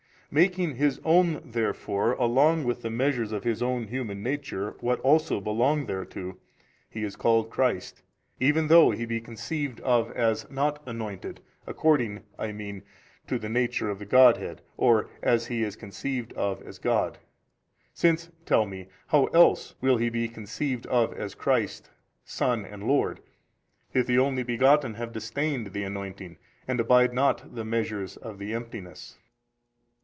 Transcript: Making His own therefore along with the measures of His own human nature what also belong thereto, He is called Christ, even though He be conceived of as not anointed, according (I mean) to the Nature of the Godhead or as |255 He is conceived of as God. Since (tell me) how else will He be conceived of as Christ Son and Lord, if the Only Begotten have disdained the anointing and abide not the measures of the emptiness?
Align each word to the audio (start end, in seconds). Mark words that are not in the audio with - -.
Making 0.33 0.75
His 0.77 1.01
own 1.03 1.41
therefore 1.43 2.13
along 2.13 2.63
with 2.63 2.83
the 2.83 2.89
measures 2.89 3.33
of 3.33 3.43
His 3.43 3.61
own 3.61 3.87
human 3.89 4.23
nature 4.23 4.77
what 4.79 5.01
also 5.01 5.41
belong 5.41 5.87
thereto, 5.87 6.37
He 6.89 7.03
is 7.03 7.17
called 7.17 7.49
Christ, 7.49 8.01
even 8.39 8.67
though 8.67 8.91
He 8.91 9.05
be 9.05 9.19
conceived 9.19 9.81
of 9.81 10.09
as 10.13 10.49
not 10.49 10.81
anointed, 10.85 11.41
according 11.67 12.23
(I 12.39 12.53
mean) 12.53 12.81
to 13.27 13.37
the 13.37 13.49
Nature 13.49 13.89
of 13.89 13.99
the 13.99 14.05
Godhead 14.05 14.61
or 14.77 15.09
as 15.21 15.47
|255 15.47 15.47
He 15.49 15.63
is 15.63 15.75
conceived 15.75 16.31
of 16.31 16.61
as 16.61 16.79
God. 16.79 17.17
Since 17.93 18.29
(tell 18.45 18.65
me) 18.65 18.87
how 19.07 19.25
else 19.33 19.75
will 19.81 19.97
He 19.97 20.09
be 20.09 20.29
conceived 20.29 20.85
of 20.85 21.11
as 21.13 21.35
Christ 21.35 21.89
Son 22.23 22.63
and 22.63 22.87
Lord, 22.87 23.19
if 23.93 24.07
the 24.07 24.19
Only 24.19 24.43
Begotten 24.43 24.93
have 24.93 25.11
disdained 25.11 25.73
the 25.73 25.83
anointing 25.83 26.37
and 26.69 26.79
abide 26.79 27.13
not 27.13 27.53
the 27.53 27.65
measures 27.65 28.15
of 28.15 28.39
the 28.39 28.53
emptiness? 28.53 29.17